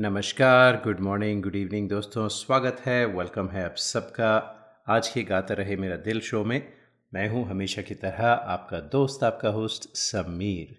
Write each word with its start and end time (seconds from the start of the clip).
नमस्कार 0.00 0.76
good 0.84 1.00
morning 1.00 1.42
good 1.42 1.56
evening 1.56 1.88
दोस्तों, 1.88 2.26
स्वागत 2.28 2.76
है 2.84 3.04
वेलकम 3.06 3.48
है 3.48 3.64
आप 3.64 3.74
सबका। 3.76 4.30
आज 4.88 5.08
के 5.08 5.22
गाता 5.22 5.54
रहे 5.54 5.76
मेरा 5.76 5.96
दिल 5.96 6.20
शो 6.20 6.42
में, 6.44 6.62
मैं 7.12 7.28
हूँ 7.28 7.44
हमेशा 7.48 7.82
की 7.82 7.94
तरह 7.94 8.26
आपका 8.26 8.80
दोस्त, 8.92 9.24
आपका 9.24 9.48
होस्ट 9.48 9.88
समीर। 9.94 10.74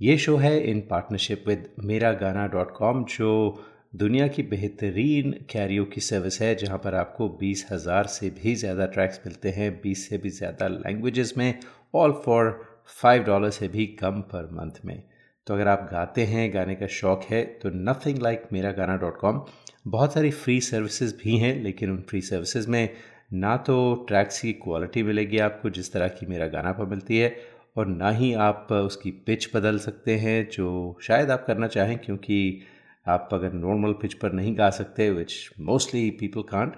ये 0.00 0.16
शो 0.18 0.36
है 0.36 0.60
इन 0.60 0.80
पार्टनरशिप 0.80 1.44
विद 1.48 1.68
मेरा 1.84 2.12
गाना 2.12 2.46
डॉट 2.46 2.70
कॉम, 2.70 3.04
जो 3.04 3.64
दुनिया 3.94 4.28
की 4.28 4.42
बेहतरीन 4.44 5.32
कैरियो 5.50 5.84
की 5.84 6.00
सर्विस 6.00 6.40
है, 6.42 6.54
जहाँ 6.54 6.78
पर 6.78 6.94
आपको 6.94 7.28
बीस 7.40 7.66
हज़ार 7.72 8.06
से 8.06 8.30
भी 8.32 8.54
ज़्यादा 8.54 8.86
ट्रैक्स 8.86 9.20
मिलते 9.26 9.50
हैं, 9.50 9.70
बीस 9.82 10.08
से 10.08 10.18
भी 10.18 10.30
ज़्यादा 10.30 10.68
लैंग्वेजेस 10.68 11.34
में 11.38 11.58
ऑल 11.94 12.20
फॉर 12.24 12.50
फाइव 12.96 13.22
डॉलर 13.24 13.50
से 13.50 13.68
भी 13.68 13.86
कम 14.00 14.20
पर 14.32 14.50
मंथ 14.52 14.84
में। 14.84 15.02
तो 15.48 15.54
अगर 15.54 15.68
आप 15.68 15.88
गाते 15.92 16.24
हैं, 16.24 16.52
गाने 16.54 16.74
का 16.74 16.86
शौक़ 16.86 17.22
है 17.24 17.42
तो 17.62 17.70
नथिंग 17.74 18.18
लाइक 18.18 18.42
मेरा 18.52 18.72
गाना 18.72 18.96
डॉट 18.96 19.16
कॉम। 19.18 19.40
बहुत 19.86 20.12
सारी 20.14 20.30
फ्री 20.30 20.60
सर्विसेज़ 20.60 21.14
भी 21.22 21.36
हैं, 21.38 21.54
लेकिन 21.62 21.90
उन 21.90 22.00
फ्री 22.08 22.20
सर्विसेज़ 22.20 22.68
में 22.70 22.88
ना 23.34 23.56
तो 23.56 23.94
ट्रैक्स 24.08 24.40
की 24.40 24.52
क्वालिटी 24.54 25.02
मिलेगी 25.02 25.38
आपको, 25.38 25.70
जिस 25.70 25.92
तरह 25.92 26.08
की 26.08 26.26
मेरा 26.26 26.46
गाना 26.46 26.72
पर 26.72 26.86
मिलती 26.86 27.18
है, 27.18 27.34
और 27.76 27.86
ना 27.86 28.10
ही 28.10 28.32
आप 28.34 28.72
उसकी 28.72 29.10
पिच 29.26 29.48
बदल 29.54 29.78
सकते 29.78 30.16
हैं, 30.16 30.48
जो 30.48 30.98
शायद 31.02 31.30
आप 31.30 31.44
करना 31.46 31.66
चाहें, 31.66 31.96
क्योंकि 31.98 32.60
आप 33.06 33.28
अगर 33.32 33.52
नॉर्मल 33.54 33.92
पिच 33.92 34.14
पर 34.14 34.32
नहीं 34.32 34.56
गा 34.58 34.70
सकते 34.70 35.10
विच 35.10 35.34
मोस्टली 35.60 36.10
पीपल 36.10 36.42
कांट 36.42 36.76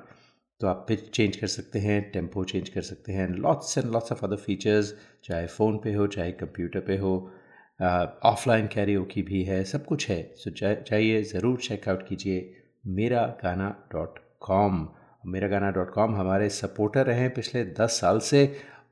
तो 0.60 0.66
आप 0.66 0.84
पिच 0.88 1.08
चेंज 1.10 1.36
कर 1.36 1.46
सकते 1.46 1.78
हैं 1.78 2.00
टेंपो 2.12 2.44
चेंज 2.44 2.68
कर 2.68 2.80
सकते 2.82 3.12
हैं 3.12 3.28
lots 3.28 3.78
and 3.78 3.92
lots 3.92 4.12
of 4.12 4.24
other 4.24 4.36
features 4.36 4.94
चाहे 5.24 5.46
फ़ोन 5.46 5.78
पे 5.78 5.92
हो, 5.94 6.06
चाहे 6.06 6.32
कंप्यूटर 6.32 6.80
पे 6.80 6.96
हो। 6.96 7.30
ऑफलाइन 7.80 8.66
कैरियो 8.66 9.02
की 9.12 9.22
भी 9.22 9.42
है, 9.44 9.62
सब 9.64 9.84
कुछ 9.84 10.08
है। 10.10 10.22
सो 10.36 10.50
चाहिए 10.50 11.22
ज़रूर 11.24 11.58
चेकआउट 11.58 12.06
कीजिए 12.08 12.52
मेरा 12.96 13.26
गाना 13.42 13.68
डॉट 13.92 14.18
कॉम 14.40 14.86
मेरा 15.24 15.48
गाना 15.48 15.70
डॉट 15.70 15.92
कॉम 15.94 16.14
हमारे 16.16 16.48
सपोर्टर 16.50 17.06
रहे 17.06 17.20
हैं 17.20 17.32
पिछले 17.34 17.64
दस 17.80 18.00
साल 18.00 18.18
से 18.20 18.44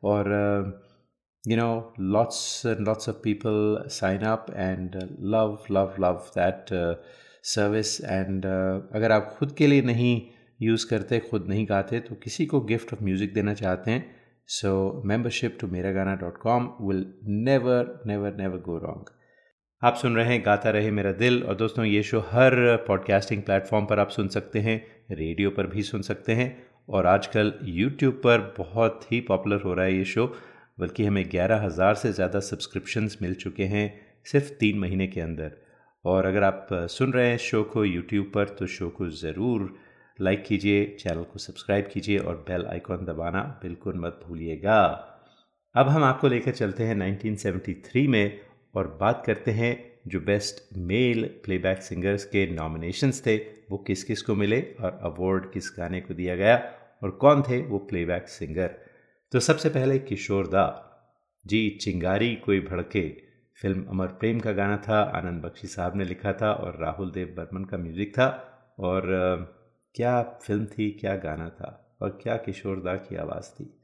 और 0.04 0.26
you 1.44 1.56
know 1.56 1.94
lots 2.00 2.62
lots 2.66 3.08
of 3.08 3.16
people 3.24 3.84
sign 3.90 4.22
up 4.26 4.46
and 4.56 4.96
love 5.34 5.58
love 5.70 5.94
love 6.00 6.30
that 6.36 6.74
service 7.44 8.00
and 8.00 8.46
अगर 8.46 9.12
आप 9.12 9.34
खुद 9.38 9.52
के 9.58 9.66
लिए 9.66 9.82
नहीं 9.82 10.20
यूज़ 10.62 10.86
करते, 10.90 11.18
खुद 11.20 11.46
नहीं 11.48 11.66
गाते 11.68 12.00
तो 12.00 12.14
किसी 12.14 12.46
को 12.46 12.60
गिफ्ट 12.60 12.92
ऑफ़ 12.94 13.04
म्यूज़िक 13.04 13.34
देना 13.34 13.54
चाहते 13.54 13.90
हैं 13.90 14.17
मेरा 14.48 15.90
गाना 15.92 16.14
dot 16.14 16.36
com 16.38 16.68
will 16.80 17.04
never 17.46 17.88
never 18.06 18.36
never 18.36 18.58
go 18.58 18.76
wrong 18.78 19.10
आप 19.82 19.94
सुन 19.94 20.14
रहे 20.16 20.26
हैं, 20.26 20.42
गाता 20.44 20.70
रहे 20.70 20.90
मेरा 20.90 21.10
दिल 21.12 21.42
और 21.42 21.54
दोस्तों, 21.54 21.84
ये 21.84 22.02
शो 22.02 22.20
हर 22.30 22.54
पॉडकास्टिंग 22.86 23.42
प्लेटफॉर्म 23.42 23.86
पर 23.86 23.98
आप 23.98 24.10
सुन 24.10 24.28
सकते 24.28 24.58
हैं 24.58 24.76
रेडियो 25.10 25.50
पर 25.50 25.66
भी 25.66 25.82
सुन 25.82 26.02
सकते 26.02 26.34
हैं 26.34 26.46
और 26.88 27.06
आजकल 27.06 27.52
यूट्यूब 27.62 28.14
पर 28.24 28.40
बहुत 28.58 29.04
ही 29.12 29.20
पॉपुलर 29.20 29.60
हो 29.62 29.74
रहा 29.74 29.84
है 29.86 29.96
ये 29.96 30.04
शो, 30.04 30.26
बल्कि 30.78 31.04
हमें 31.04 31.24
ग्यारह 31.30 31.64
हज़ार 31.64 31.94
से 31.94 32.12
ज़्यादा 32.12 32.40
सब्सक्रिप्शंस 32.40 33.18
मिल 33.22 33.34
चुके 33.34 33.64
हैं 33.64 33.86
सिर्फ़ 34.26 34.52
तीन 34.60 34.78
महीने 34.78 35.06
के 35.06 35.20
अंदर। 35.20 35.52
और 36.04 36.26
अगर 36.26 36.42
आप 36.42 36.68
सुन 36.72 37.12
रहे 37.12 37.28
हैं 37.28 37.36
शो 37.38 37.62
को 37.64 37.84
यूट्यूब 37.84 38.30
पर 38.34 38.48
तो 38.48 38.66
शो 38.68 38.88
को 38.88 39.08
ज़रूर 39.18 39.72
लाइक 40.20 40.44
कीजिए, 40.44 40.96
चैनल 41.00 41.22
को 41.22 41.38
सब्सक्राइब 41.38 41.88
कीजिए 41.92 42.18
और 42.18 42.36
बेल 42.48 42.66
आइकॉन 42.66 43.04
दबाना 43.04 43.42
बिल्कुल 43.62 43.94
मत 43.96 44.20
भूलिएगा। 44.26 44.80
अब 45.74 45.88
हम 45.88 46.04
आपको 46.04 46.28
लेकर 46.28 46.52
चलते 46.52 46.84
हैं 46.84 46.94
1973 46.96 48.06
में 48.08 48.40
और 48.74 48.96
बात 49.00 49.22
करते 49.26 49.50
हैं 49.50 50.00
जो 50.06 50.20
बेस्ट 50.20 50.76
मेल 50.76 51.24
प्लेबैक 51.44 51.82
सिंगर्स 51.82 52.24
के 52.24 52.46
नॉमिनेशंस 52.50 53.22
थे, 53.26 53.36
वो 53.36 53.78
किस 53.78 54.04
किस 54.04 54.22
को 54.22 54.34
मिले 54.34 54.60
और 54.80 54.98
अवार्ड 55.02 55.50
किस 55.52 55.70
गाने 55.76 56.00
को 56.00 56.14
दिया 56.14 56.36
गया 56.36 56.56
और 57.02 57.10
कौन 57.10 57.42
थे 57.42 57.60
वो 57.62 57.78
प्लेबैक 57.78 58.28
सिंगर। 58.28 58.74
तो 59.32 59.40
सबसे 59.40 59.68
पहले 59.68 59.98
किशोर 59.98 60.46
दा। 60.46 60.84
जी, 61.46 61.68
चिंगारी 61.80 62.34
कोई 62.36 62.60
भड़के। 62.60 63.08
फ़िल्म 63.58 63.84
अमर 63.84 64.06
प्रेम 64.06 64.40
का 64.40 64.52
गाना 64.52 64.76
था, 64.76 65.00
आनंद 65.00 65.42
बख्शी 65.42 65.68
साहब 65.68 65.96
ने 65.96 66.04
लिखा 66.04 66.32
था 66.32 66.52
और 66.52 66.78
राहुल 66.80 67.10
देव 67.10 67.34
बर्मन 67.36 67.64
का 67.64 67.78
म्यूज़िक 67.78 68.12
था 68.12 68.28
और 68.78 69.56
क्या 69.94 70.22
फ़िल्म 70.42 70.66
थी 70.66 70.90
क्या 71.00 71.16
गाना 71.16 71.48
था 71.50 71.70
और 72.02 72.18
क्या 72.22 72.36
किशोर 72.36 72.80
दा 72.82 72.96
की 72.96 73.16
आवाज़ 73.16 73.50
थी? 73.50 73.74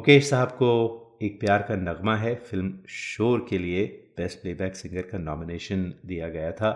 मुकेश 0.00 0.30
साहब 0.30 0.48
को 0.48 0.68
एक 1.22 1.40
प्यार 1.40 1.62
का 1.62 1.74
नगमा 1.76 2.16
है। 2.16 2.34
फ़िल्म 2.34 2.72
शोर 2.88 3.46
के 3.50 3.58
लिए 3.58 4.12
बेस्ट 4.16 4.38
प्लेबैक 4.38 4.76
सिंगर 4.76 5.02
का 5.02 5.18
नॉमिनेशन 5.18 5.82
दिया 6.06 6.28
गया 6.28 6.52
था। 6.52 6.70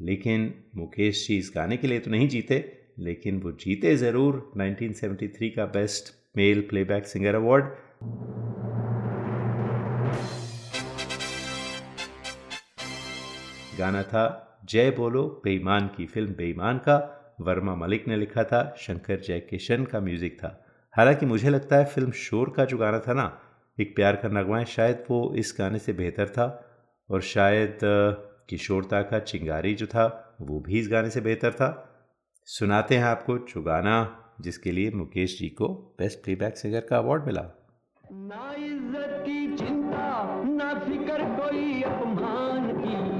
लेकिन 0.00 0.54
मुकेश 0.76 1.26
जी 1.28 1.38
इस 1.38 1.52
गाने 1.54 1.76
के 1.76 1.86
लिए 1.86 1.98
तो 1.98 2.10
नहीं 2.10 2.28
जीते, 2.28 2.72
लेकिन 2.98 3.40
वो 3.40 3.52
जीते 3.52 3.96
ज़रूर। 3.96 4.52
1973 4.56 5.50
का 5.50 5.66
best 5.66 6.14
male 6.36 6.60
playback 6.60 7.06
singer 7.06 7.34
award. 7.34 7.64
गाना 13.78 14.02
था 14.02 14.58
जय 14.64 14.90
बोलो, 14.90 15.42
बेईमान 15.44 15.86
की 15.86 16.06
फ़िल्म 16.06 16.34
बेईमान 16.34 16.78
का। 16.78 16.98
वर्मा 17.40 17.74
मलिक 17.74 18.08
ने 18.08 18.16
लिखा 18.16 18.44
था, 18.44 18.74
शंकर 18.78 19.20
जय 19.20 19.40
किशन 19.40 19.84
का 19.84 20.00
म्यूज़िक 20.00 20.38
था। 20.38 20.66
हालाँकि 21.00 21.26
मुझे 21.26 21.50
लगता 21.50 21.76
है 21.76 21.84
फ़िल्म 21.84 22.10
शोर 22.12 22.52
का 22.56 22.64
जो 22.64 22.76
गाना 22.78 22.98
था 22.98 23.12
ना, 23.14 23.24
एक 23.78 23.94
प्यार 23.96 24.16
का 24.16 24.28
नगमा 24.30 24.58
है, 24.58 24.64
शायद 24.64 25.04
वो 25.10 25.34
इस 25.34 25.54
गाने 25.58 25.78
से 25.78 25.92
बेहतर 25.92 26.28
था 26.28 26.46
और 27.10 27.20
शायद 27.22 27.78
किशोरता 28.48 29.00
का 29.02 29.18
चिंगारी 29.20 29.74
जो 29.74 29.86
था, 29.86 30.36
वो 30.40 30.58
भी 30.60 30.78
इस 30.78 30.88
गाने 30.90 31.10
से 31.10 31.20
बेहतर 31.20 31.52
था। 31.52 31.70
सुनाते 32.48 32.96
हैं 32.96 33.04
आपको 33.04 33.38
जो 33.48 33.62
गाना 33.62 33.96
जिसके 34.40 34.72
लिए 34.72 34.90
मुकेश 34.90 35.38
जी 35.38 35.48
को 35.48 35.68
बेस्ट 35.98 36.22
प्लेबैक 36.24 36.56
सिंगर 36.56 36.80
का 36.80 36.98
अवार्ड 36.98 37.26
मिला। 37.26 37.46
ना 38.04 38.52
इज़्ज़त 38.58 39.16
की 39.26 39.56
चिंता, 39.56 40.04
ना 40.44 40.74
फिकर 40.80 41.24
कोई 41.36 41.82
अपमान 41.82 42.72
की। 42.78 43.19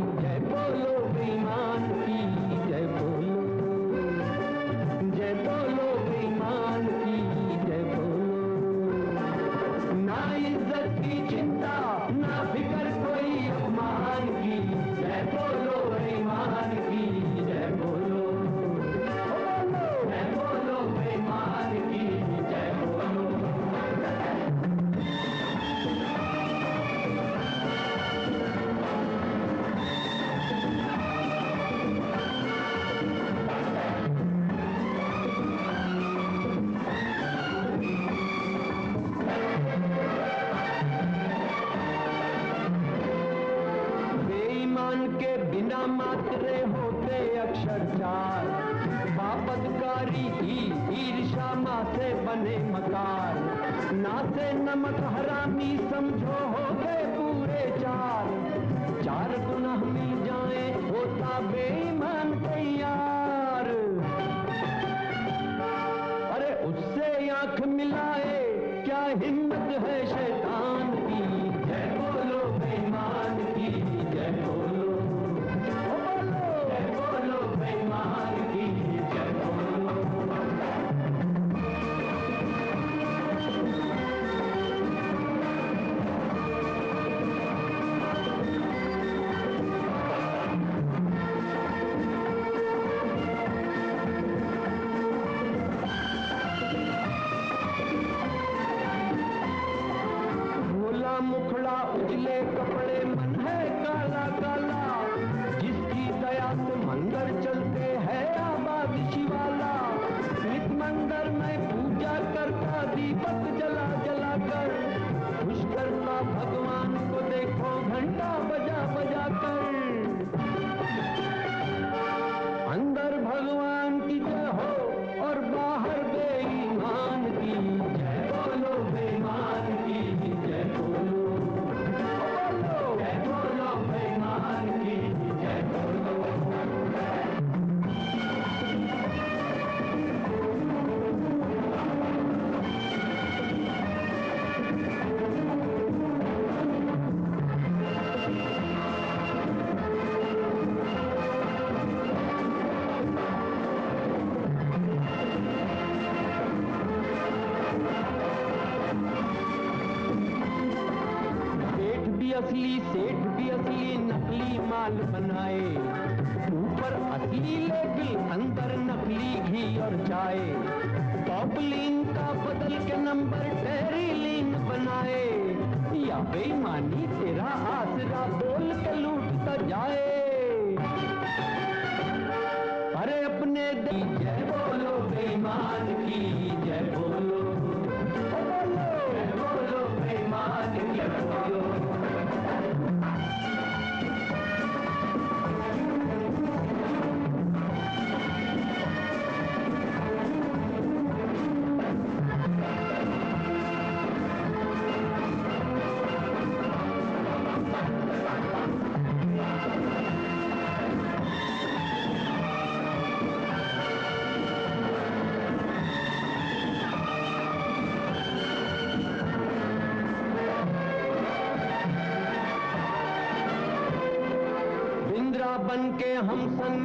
मत 54.91 55.03
हर 55.17 55.30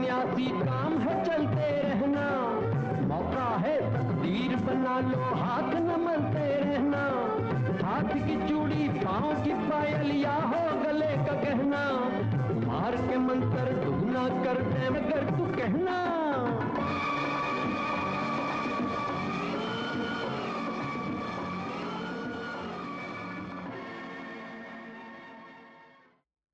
सन्यासी 0.05 0.51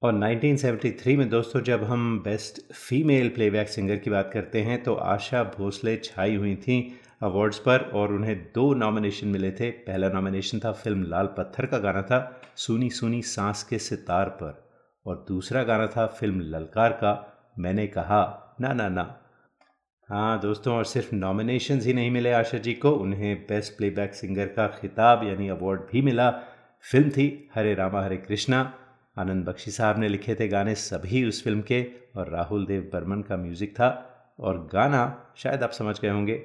और 0.02 0.14
1973 0.14 1.16
में 1.18 1.30
दोस्तों, 1.30 1.60
जब 1.62 1.84
हम 1.84 2.20
बेस्ट 2.20 2.74
फीमेल 2.74 3.28
प्लेबैक 3.30 3.68
सिंगर 3.70 3.96
की 3.96 4.10
बात 4.10 4.30
करते 4.34 4.62
हैं 4.62 4.82
तो 4.84 4.94
आशा 4.94 5.44
भोसले 5.58 5.96
छाई 5.98 6.36
हुई 6.36 6.56
थी 6.56 6.78
अवार्ड्स 7.24 7.60
पर 7.60 7.80
और 7.94 8.14
उन्हें 8.14 8.36
दो 8.56 8.74
नॉमिनेशन 8.74 9.28
मिले 9.28 9.52
थे। 9.52 9.70
पहला 9.72 10.10
नॉमिनेशन 10.10 10.60
था 10.60 10.72
फ़िल्म 10.72 11.04
लाल 11.04 11.26
पत्थर 11.28 11.66
का 11.66 11.78
गाना 11.78 12.02
था, 12.02 12.42
सुनी 12.56 12.90
सुनी 12.90 13.22
सांस 13.22 13.64
के 13.64 13.80
सितार 13.80 14.30
पर। 14.30 14.72
और 15.06 15.26
दूसरा 15.28 15.64
गाना 15.64 15.88
था 15.88 16.08
फ़िल्म 16.08 16.42
ललकार 16.42 16.92
का, 16.94 17.14
मैंने 17.60 17.88
कहा, 17.88 18.56
ना 18.62 18.74
ना 18.74 18.90
ना। 18.90 19.20
हाँ 20.10 20.40
दोस्तों, 20.40 20.76
और 20.76 20.86
सिर्फ़ 20.86 21.16
नॉमिनेशन 21.16 21.82
ही 21.82 21.94
नहीं 21.94 22.12
मिले 22.12 22.32
आशा 22.32 22.58
जी 22.58 22.74
को, 22.74 22.92
उन्हें 22.92 23.36
बेस्ट 23.44 23.78
प्लेबैक 23.78 24.14
सिंगर 24.14 24.46
का 24.48 24.68
खिताब 24.82 25.28
यानी 25.28 25.50
अवार्ड 25.50 25.82
भी 25.92 26.02
मिला। 26.02 26.30
फ़िल्म 26.92 27.10
थी 27.10 27.50
हरे 27.56 27.74
रामा 27.74 28.04
हरे 28.04 28.18
कृष्णा। 28.18 28.74
आनंद 29.18 29.46
बख्शी 29.46 29.72
साहब 29.72 30.00
ने 30.00 30.08
लिखे 30.08 30.36
थे 30.36 30.48
गाने 30.48 30.76
सभी 30.76 31.28
उस 31.28 31.44
फ़िल्म 31.44 31.62
के 31.62 31.92
और 32.16 32.30
राहुल 32.30 32.66
देव 32.66 32.90
बर्मन 32.94 33.22
का 33.22 33.38
म्यूज़िक 33.38 33.72
था 33.74 33.90
और 34.40 34.70
गाना 34.74 35.34
शायद 35.38 35.64
आप 35.64 35.72
समझ 35.72 36.00
गए 36.00 36.10
होंगे। 36.10 36.36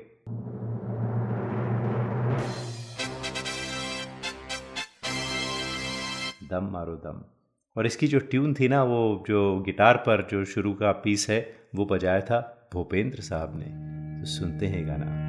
दम 6.50 6.68
मारो 6.72 6.94
दम। 6.94 7.22
और 7.76 7.86
इसकी 7.86 8.06
जो 8.06 8.18
ट्यून 8.18 8.54
थी 8.54 8.68
ना, 8.68 8.82
वो 8.82 9.24
जो 9.28 9.60
गिटार 9.60 9.96
पर 9.96 10.28
जो 10.30 10.44
शुरू 10.44 10.74
का 10.74 10.92
पीस 10.92 11.26
है, 11.30 11.56
वो 11.74 11.84
बजाया 11.84 12.20
था 12.20 12.68
भूपेंद्र 12.72 13.20
साहब 13.20 13.52
ने। 13.56 13.66
तो 14.20 14.26
सुनते 14.26 14.66
हैं 14.66 14.88
गाना। 14.88 15.25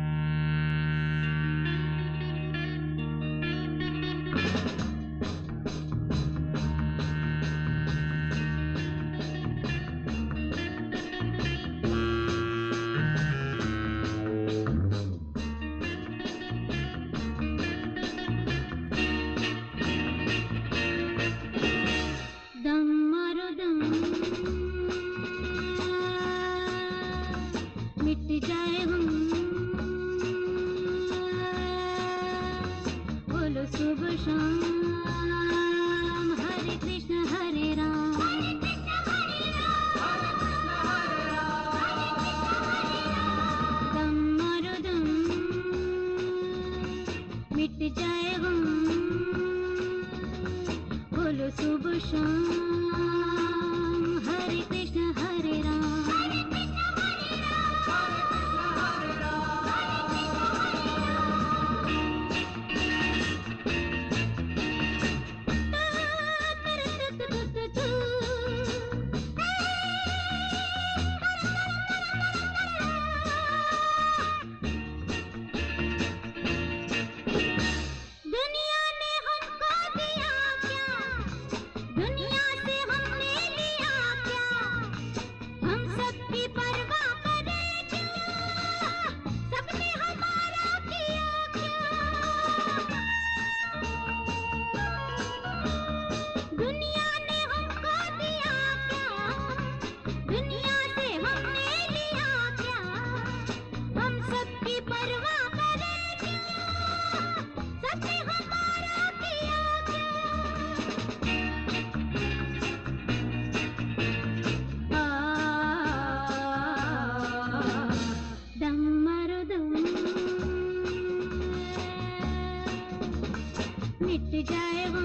मिट 124.37 124.37
जाए 124.49 124.85
हम 124.93 125.05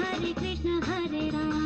हरे 0.00 0.32
कृष्ण 0.40 0.80
हरे 0.88 1.28
Ram 1.34 1.60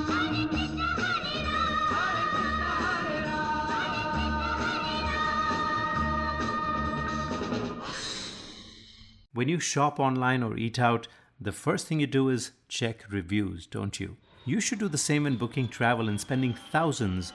When 9.39 9.51
you 9.53 9.61
shop 9.61 9.99
online 10.01 10.43
or 10.43 10.57
eat 10.57 10.79
out, 10.79 11.09
the 11.39 11.53
first 11.53 11.87
thing 11.87 12.01
you 12.01 12.07
do 12.07 12.31
is 12.31 12.53
check 12.77 13.03
reviews, 13.11 13.67
don't 13.67 14.01
you? 14.01 14.17
You 14.47 14.61
should 14.61 14.79
do 14.79 14.89
the 14.89 15.01
same 15.03 15.25
when 15.25 15.37
booking 15.37 15.69
travel 15.69 16.09
and 16.09 16.19
spending 16.19 16.55
thousands 16.73 17.35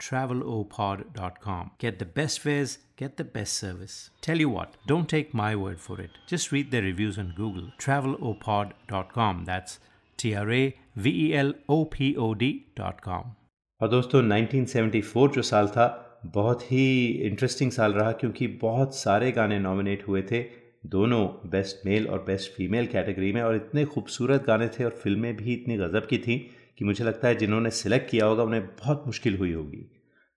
travelopod.com. 0.00 1.70
Get 1.78 1.98
the 1.98 2.04
best 2.06 2.40
fares, 2.40 2.78
get 2.96 3.16
the 3.16 3.24
best 3.24 3.54
service. 3.54 4.10
Tell 4.20 4.38
you 4.38 4.48
what, 4.48 4.76
don't 4.86 5.08
take 5.08 5.34
my 5.34 5.54
word 5.56 5.80
for 5.80 6.00
it. 6.00 6.10
Just 6.26 6.52
read 6.52 6.70
their 6.70 6.82
reviews 6.82 7.18
on 7.18 7.32
Google. 7.36 7.68
travelopod.com. 7.78 9.44
That's 9.44 9.78
T 10.18 10.34
R 10.36 10.50
A 10.50 10.76
V 10.96 11.10
E 11.26 11.34
L 11.34 11.52
O 11.68 11.84
P 11.86 12.14
O 12.16 12.34
D.com. 12.34 13.36
और 13.80 13.88
दोस्तों 13.88 14.20
1974 14.22 15.28
जो 15.34 15.42
साल 15.42 15.68
था 15.74 15.84
बहुत 16.26 16.62
ही 16.72 16.86
interesting 17.26 17.70
साल 17.72 17.92
रहा 17.92 18.10
क्योंकि 18.22 18.46
बहुत 18.62 18.96
सारे 18.96 19.30
गाने 19.32 19.58
नॉमिनेट 19.58 20.06
हुए 20.08 20.22
थे 20.30 20.42
दोनों 20.86 21.26
बेस्ट 21.50 21.86
मेल 21.86 22.06
और 22.08 22.22
बेस्ट 22.26 22.52
फीमेल 22.52 22.86
कैटेगरी 22.86 23.32
में 23.32 23.40
और 23.42 23.56
इतने 23.56 23.84
खूबसूरत 23.94 24.44
गाने 24.46 24.68
थे 24.68 24.84
और 24.84 24.90
फ़िल्में 25.02 25.34
भी 25.36 25.52
इतनी 25.54 25.76
गज़ब 25.76 26.06
की 26.10 26.18
थी 26.18 26.36
कि 26.80 26.84
मुझे 26.84 27.04
लगता 27.04 27.28
है 27.28 27.34
जिन्होंने 27.34 27.70
सिलेक्ट 27.70 28.10
किया 28.10 28.26
होगा, 28.26 28.42
उन्हें 28.42 28.66
बहुत 28.66 29.02
मुश्किल 29.06 29.36
हुई 29.36 29.52
होगी। 29.52 29.90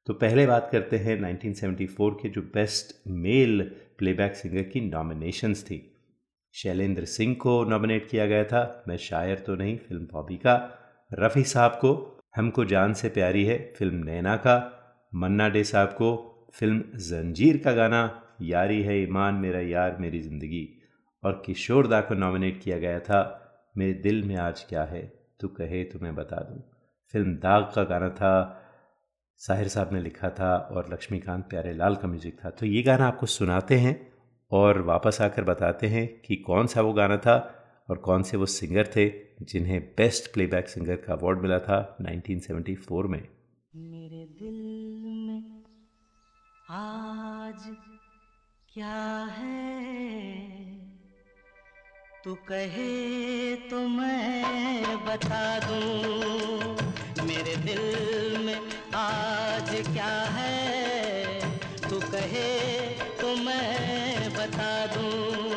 तो 0.06 0.14
पहले 0.14 0.48
बात 0.48 0.70
करते 0.72 0.98
हैं 0.98 1.22
1974 1.22 2.12
के 2.12 2.30
जो 2.30 2.42
बेस्ट 2.42 3.08
मेल 3.08 3.72
प्लेबैक 3.98 4.36
सिंगर 4.36 4.62
की 4.62 4.82
नॉमिनेशंस 4.82 5.64
थी। 5.64 5.96
शैलेंद्र 6.54 7.06
सिंह 7.06 7.36
को 7.36 7.64
नॉमिनेट 7.64 8.10
किया 8.10 8.26
गया 8.26 8.44
था, 8.44 8.84
मैं 8.88 8.98
शायर 8.98 9.40
तो 9.40 9.56
नहीं, 9.56 9.78
फ़िल्म 9.78 10.06
बॉबी 10.06 10.36
का, 10.36 10.80
रफ़ी 11.14 11.44
साहब 11.44 11.72
को, 11.72 12.20
हमको 12.36 12.66
जान 12.66 12.94
से 12.94 13.10
प्यारी 13.10 13.46
है, 13.46 13.74
फ़िल्म 13.78 13.96
नैना 13.96 14.36
का, 14.36 14.58
मन्ना 15.16 15.50
डे 15.50 15.64
साहब 15.64 15.88
को, 15.88 16.12
फ़िल्म 16.54 16.84
जंजीर 16.96 17.58
का 17.58 17.72
गाना, 17.72 18.22
यारी 18.42 18.82
है 18.82 19.04
ईमान 19.04 19.36
मेरा 19.36 19.60
यार 19.60 19.98
मेरी 20.00 20.20
ज़िंदगी, 20.20 20.82
और 21.24 21.44
किशोर 21.46 21.88
दा 21.88 22.02
को 22.02 22.16
नॉमिनेट 22.16 22.64
किया 22.64 22.78
गया 22.78 23.00
था, 23.00 23.40
मेरे 23.78 23.94
दिल 23.94 24.24
में 24.24 24.36
आज 24.36 24.66
क्या 24.70 24.84
है? 24.84 25.23
तू 25.40 25.48
कहे 25.48 25.84
तो 25.84 26.00
मैं 26.00 26.16
बता 26.16 26.36
दूँ। 26.36 26.62
फ़िल्म 27.14 27.36
दाग 27.36 27.64
का 27.76 27.84
गाना 27.84 28.10
था, 28.10 28.60
साहिर 29.38 29.68
साहब 29.68 29.94
ने 29.94 30.02
लिखा 30.02 30.30
था 30.30 30.56
और 30.72 30.94
लक्ष्मीकांत 30.94 31.46
प्यारे 31.50 31.74
लाल 31.74 31.96
का 31.96 32.08
म्यूज़िक 32.08 32.38
था। 32.46 32.50
तो 32.50 32.66
ये 32.66 32.82
गाना 32.82 33.08
आपको 33.08 33.26
सुनाते 33.26 33.76
हैं 33.76 33.96
और 34.52 34.82
वापस 34.82 35.22
आकर 35.22 35.44
बताते 35.44 35.88
हैं 35.88 36.08
कि 36.22 36.36
कौन 36.36 36.68
सा 36.68 36.82
वो 36.82 36.94
गाना 36.94 37.18
था 37.18 37.36
और 37.90 37.98
कौन 37.98 38.24
से 38.24 38.38
वो 38.38 38.46
सिंगर 38.46 38.90
थे 38.96 39.10
जिन्हें 39.42 39.82
बेस्ट 39.98 40.34
प्लेबैक 40.34 40.68
सिंगर 40.70 40.96
का 40.96 41.14
अवार्ड 41.14 41.40
मिला 41.40 41.60
था 41.60 41.98
1974 42.02 43.08
में। 43.08 43.28
मेरे 43.74 44.26
दिल 44.40 44.62
में 45.28 45.64
आज 46.70 47.64
क्या 48.74 48.96
है? 49.32 50.63
तू 52.24 52.34
कहे 52.34 53.56
तो 53.56 53.80
मैं 53.88 55.06
बता 55.06 55.60
दूँ, 55.60 57.26
मेरे 57.28 57.56
दिल 57.56 57.82
में 58.46 58.56
आज 58.96 59.70
क्या 59.70 60.14
है? 60.32 61.40
तू 61.90 62.00
कहे 62.00 62.80
तो 63.22 63.36
मैं 63.36 64.34
बता 64.34 64.86
दूँ। 64.86 65.53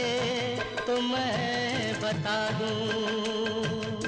तू 0.00 0.06
कहे 0.06 0.56
तो 0.86 1.00
मैं 1.00 1.92
बता 2.00 2.50
दूँ। 2.50 3.99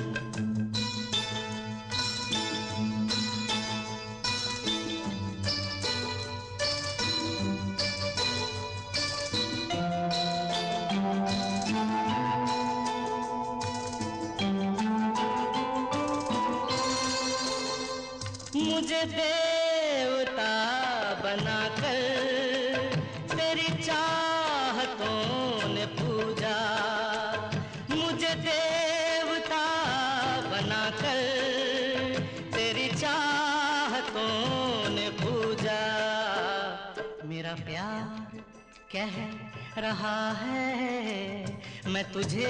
रहा 40.02 40.32
है 40.32 41.90
मैं 41.92 42.02
तुझे 42.12 42.48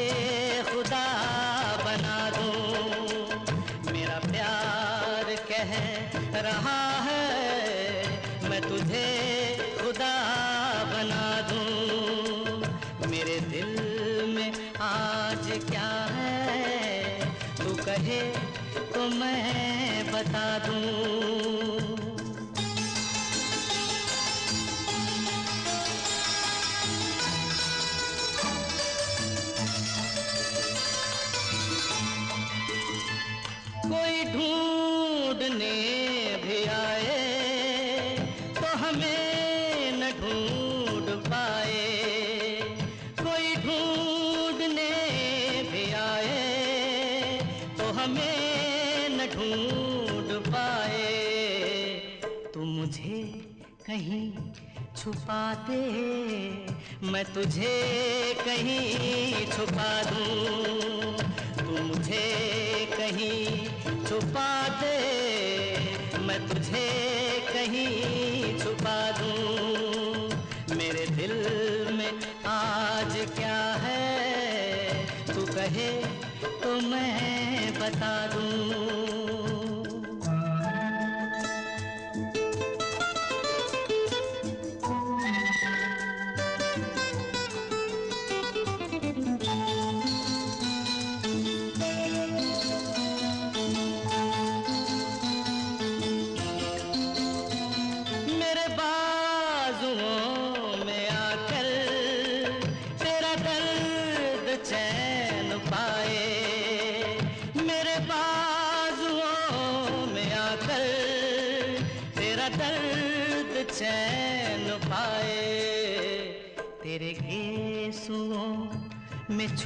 खुदा 0.68 1.04
बना 1.84 2.16
दूँ। 2.36 3.92
मेरा 3.92 4.18
प्यार 4.24 5.34
कह 5.50 5.72
रहा 6.40 6.91
छुपा 54.96 55.54
दे 55.54 55.80
मैं 57.02 57.24
तुझे 57.24 57.72
कहीं 58.44 59.46
छुपा 59.46 60.02
दूँ। 60.02 61.12
तू 61.58 61.82
मुझे 61.82 62.26
कहीं 62.92 63.66
छुपा 64.06 64.68
दे 64.68 64.98
मैं 66.18 66.48
तुझे 66.48 66.88
कहीं 67.48 68.58
छुपा 68.58 69.10
दूँ। 69.10 70.76
मेरे 70.76 71.06
दिल 71.06 71.32
में 71.94 72.12
आज 72.46 73.34
क्या 73.36 73.74
है? 73.74 75.06
तू 75.26 75.46
कहे 75.46 75.90
तो 76.62 76.80
मैं 76.80 77.74
बता 77.80 78.26
दूँ। 78.26 79.21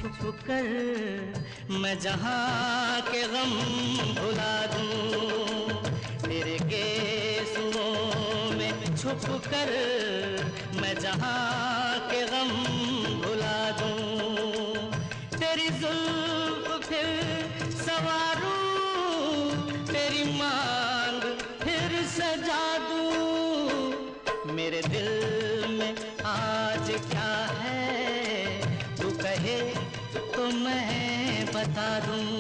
छुप 0.07 0.39
कर 0.47 0.67
मैं 1.83 1.99
जहाँ 2.01 3.01
के 3.03 3.23
गम 3.23 3.53
भुला 4.15 4.55
दूँ, 4.67 5.93
तेरे 6.23 6.59
के 6.63 6.85
सुओं 7.45 8.57
में 8.59 8.97
छुप 8.97 9.43
कर 9.47 9.71
मैं 10.81 10.95
जहाँ 11.01 11.99
के 12.11 12.23
गम 12.27 12.51
भुला 13.23 13.71
दूँ। 13.81 14.91
तेरी 15.39 15.69
जुल्फ 15.83 16.89
फिर 16.89 17.71
सवारू, 17.77 18.57
तेरी 19.93 20.25
मांग 20.39 21.23
फिर 21.63 22.03
सजा 22.17 22.65
दूँ। 22.89 24.55
मेरे 24.55 24.83
दिल 24.89 25.36
बता 31.57 32.01
दूँ। 32.01 32.37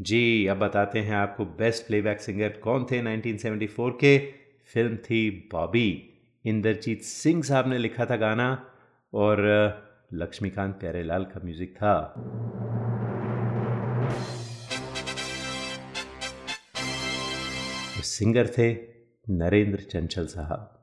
जी, 0.00 0.46
अब 0.46 0.56
बताते 0.56 0.98
हैं 0.98 1.14
आपको 1.16 1.44
बेस्ट 1.44 1.86
प्लेबैक 1.86 2.20
सिंगर 2.20 2.48
कौन 2.48 2.84
थे 2.84 3.02
1974 3.02 3.90
के? 3.90 4.18
फ़िल्म 4.74 4.96
थी 4.96 5.30
बॉबी। 5.52 6.12
इंदरजीत 6.46 7.02
सिंह 7.02 7.42
साहब 7.42 7.68
ने 7.68 7.78
लिखा 7.78 8.04
था 8.04 8.16
गाना 8.16 8.66
और 9.14 9.42
लक्ष्मीकांत 10.14 10.74
प्यारेलाल 10.74 11.24
का 11.24 11.40
म्यूज़िक 11.44 11.74
था। 11.76 12.14
सिंगर 18.02 18.46
थे 18.46 18.72
नरेंद्र 19.30 19.80
चंचल 19.80 20.26
साहब। 20.26 20.75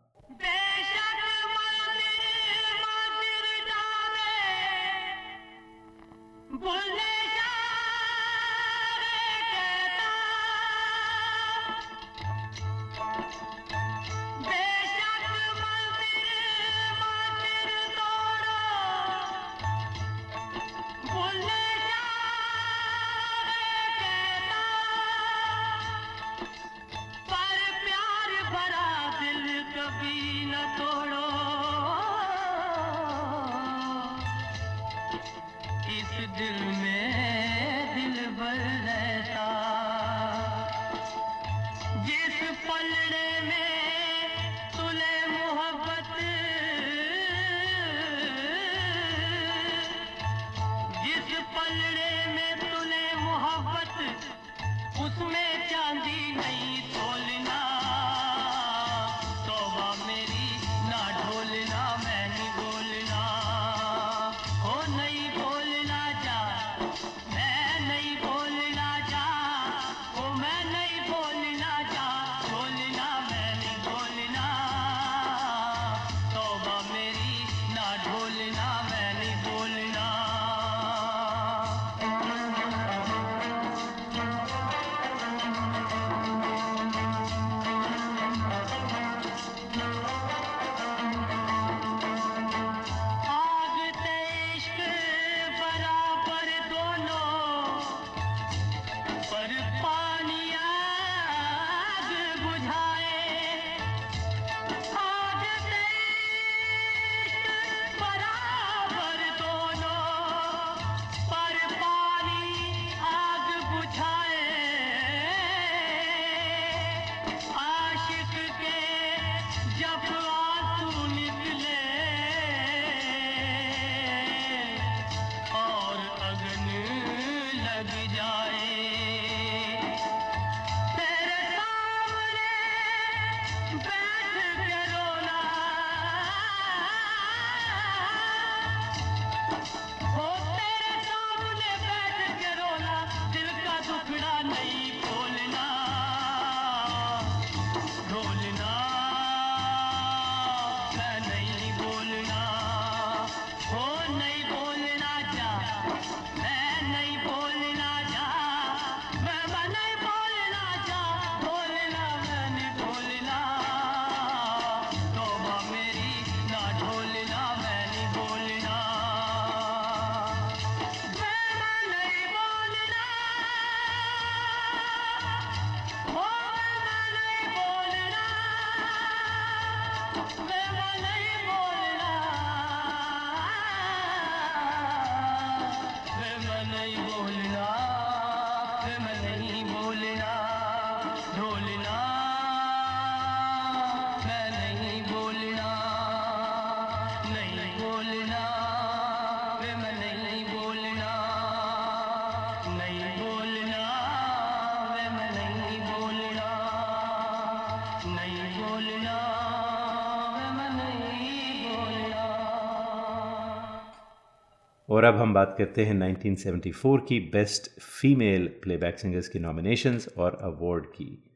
और 214.93 215.03
अब 215.03 215.15
हम 215.15 215.33
बात 215.33 215.55
करते 215.57 215.85
हैं 215.85 215.93
1974 215.93 216.97
की 217.07 217.19
बेस्ट 217.19 217.79
फीमेल 217.79 218.47
प्लेबैक 218.47 218.99
सिंगर्स 218.99 219.27
की 219.27 219.39
नॉमिनेशंस 219.39 220.07
और 220.17 220.37
अवार्ड 220.41 220.85
की। 220.85 221.31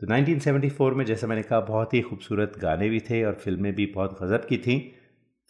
तो 0.00 0.06
1974 0.06 0.94
में 0.94 1.04
जैसा 1.04 1.26
मैंने 1.26 1.42
कहा, 1.42 1.60
बहुत 1.60 1.94
ही 1.94 2.00
खूबसूरत 2.00 2.52
गाने 2.58 2.88
भी 2.88 3.00
थे 3.00 3.24
और 3.24 3.34
फ़िल्में 3.34 3.74
भी 3.74 3.86
बहुत 3.86 4.18
गज़ब 4.22 4.46
की 4.48 4.58
थीं। 4.58 4.80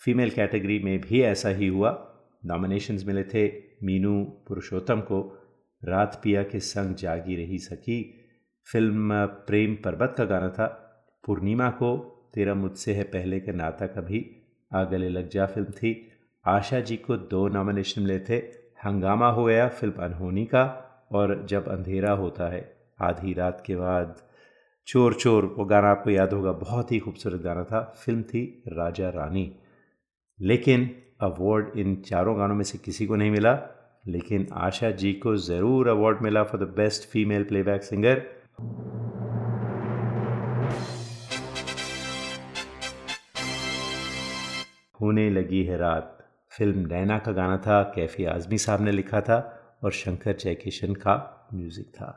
फीमेल 0.00 0.30
कैटेगरी 0.30 0.78
में 0.78 1.00
भी 1.00 1.22
ऐसा 1.22 1.48
ही 1.48 1.66
हुआ। 1.66 2.12
नॉमिनेशंस 2.46 3.04
मिले 3.06 3.24
थे 3.24 3.52
मीनू 3.82 4.24
पुरुषोत्तम 4.48 5.00
को, 5.00 5.20
रात 5.84 6.20
पिया 6.24 6.42
के 6.42 6.60
संग 6.60 6.94
जागी 6.94 7.36
रही 7.36 7.58
सकी 7.58 8.20
फ़िल्म 8.72 9.26
प्रेम 9.26 9.74
पर्वत 9.74 10.14
का 10.18 10.24
गाना 10.24 10.48
था, 10.48 10.66
पूर्णिमा 11.24 11.70
को, 11.70 11.96
तेरा 12.34 12.54
मुझसे 12.54 12.94
है 12.94 13.04
पहले 13.04 13.40
के 13.40 13.52
नाता 13.52 13.86
का 13.86 14.00
भी 14.00 14.36
गले 14.74 15.08
लग 15.08 15.28
जा 15.28 15.46
फ़िल्म 15.46 15.70
थी। 15.70 16.09
आशा 16.44 16.78
जी 16.80 16.96
को 16.96 17.16
दो 17.16 17.46
नॉमिनेशन 17.48 18.02
मिले 18.02 18.18
थे, 18.18 18.36
हंगामा 18.84 19.28
हो 19.30 19.44
गया 19.44 19.66
फ़िल्म 19.68 20.02
अनहोनी 20.02 20.44
का 20.44 20.62
और 21.12 21.46
जब 21.50 21.68
अंधेरा 21.68 22.12
होता 22.12 22.48
है, 22.52 22.60
आधी 23.00 23.32
रात 23.32 23.62
के 23.66 23.76
बाद 23.76 24.14
चोर 24.88 25.14
चोर 25.14 25.44
वो 25.58 25.64
गाना 25.64 25.88
आपको 25.90 26.10
याद 26.10 26.32
होगा, 26.32 26.52
बहुत 26.52 26.92
ही 26.92 26.98
खूबसूरत 26.98 27.40
गाना 27.42 27.64
था, 27.64 27.80
फ़िल्म 28.04 28.22
थी 28.22 28.62
राजा 28.68 29.08
रानी। 29.10 29.52
लेकिन 30.38 30.90
अवार्ड 31.20 31.76
इन 31.78 31.94
चारों 32.02 32.36
गानों 32.38 32.54
में 32.54 32.64
से 32.64 32.78
किसी 32.78 33.06
को 33.06 33.16
नहीं 33.16 33.30
मिला, 33.30 33.52
लेकिन 34.06 34.46
आशा 34.52 34.90
जी 34.92 35.12
को 35.12 35.36
ज़रूर 35.38 35.88
अवार्ड 35.88 36.22
मिला 36.22 36.42
for 36.44 36.64
the 36.64 36.68
best 36.76 37.08
female 37.10 37.44
playback 37.44 37.82
singer 37.82 38.22
होने 45.00 45.28
लगी 45.30 45.62
है 45.64 45.76
रात। 45.78 46.16
फ़िल्म 46.52 46.86
नैना 46.86 47.18
का 47.18 47.32
गाना 47.32 47.56
था, 47.56 47.82
कैफी 47.94 48.24
आज़मी 48.24 48.58
साहब 48.58 48.80
ने 48.80 48.92
लिखा 48.92 49.20
था 49.20 49.38
और 49.84 49.92
शंकर 49.92 50.36
जयकिशन 50.36 50.94
का 50.94 51.14
म्यूज़िक 51.54 51.86
था। 51.86 52.16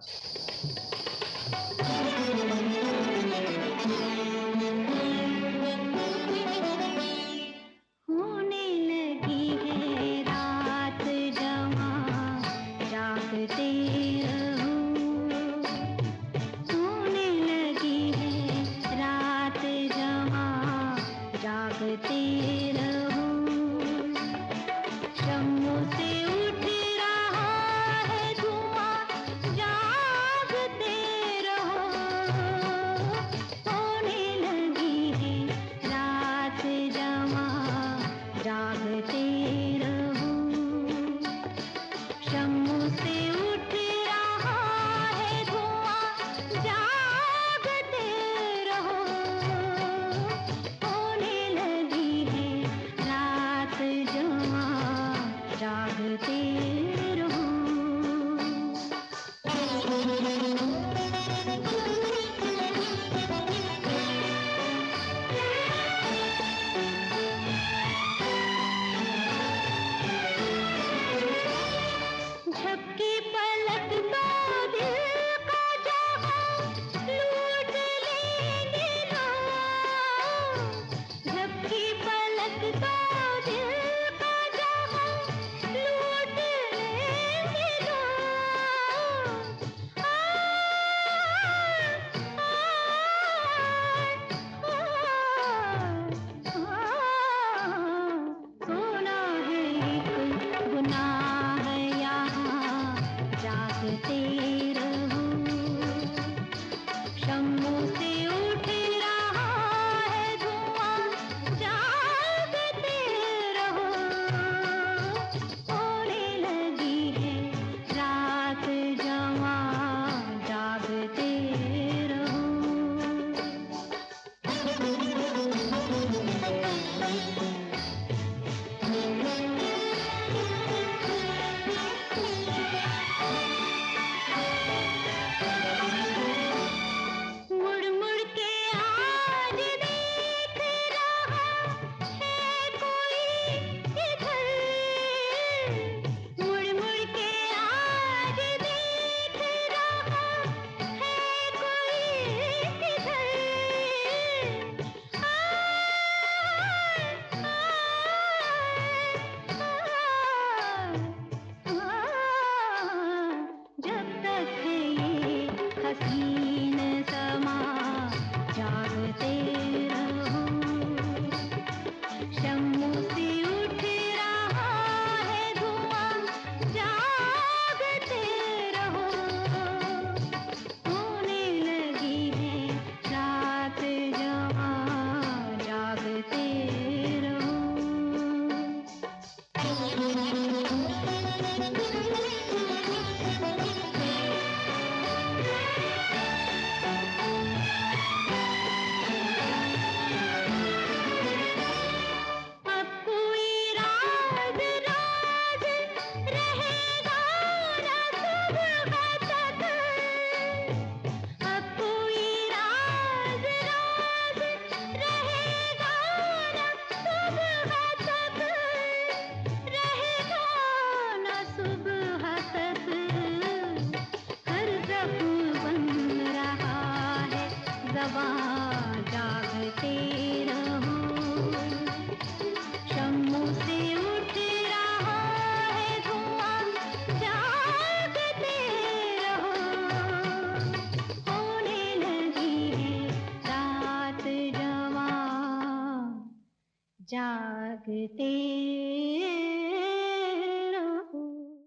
Música 189.64 190.13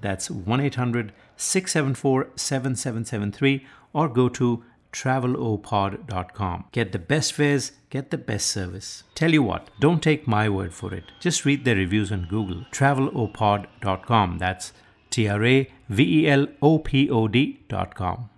That's 0.00 0.30
1 0.30 0.60
800 0.60 1.12
674 1.36 2.28
7773 2.36 3.66
or 3.92 4.08
go 4.08 4.28
to 4.30 4.64
travelopod.com. 4.92 6.64
Get 6.72 6.92
the 6.92 6.98
best 6.98 7.32
fares, 7.32 7.72
get 7.90 8.10
the 8.10 8.18
best 8.18 8.46
service. 8.48 9.04
Tell 9.14 9.32
you 9.32 9.42
what, 9.42 9.70
don't 9.80 10.02
take 10.02 10.26
my 10.26 10.48
word 10.48 10.74
for 10.74 10.92
it. 10.94 11.04
Just 11.20 11.44
read 11.44 11.64
the 11.64 11.74
reviews 11.74 12.12
on 12.12 12.26
Google. 12.28 12.66
travelopod.com. 12.72 14.38
That's 14.38 14.72
T 15.10 15.28
R 15.28 15.44
A 15.44 15.70
V 15.88 16.02
E 16.20 16.28
L 16.28 16.46
O 16.60 16.78
P 16.80 17.08
O 17.10 17.28
D.com. 17.28 18.28